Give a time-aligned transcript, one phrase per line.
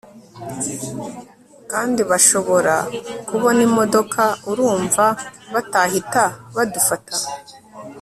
[1.71, 2.75] kandi bashobora
[3.27, 5.05] kubona imodoka, urumva
[5.53, 6.23] batahita
[6.55, 7.15] badufata